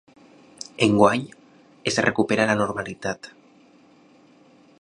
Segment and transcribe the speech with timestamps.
[0.85, 1.27] Enguany,
[1.91, 3.33] es recupera la normalitat.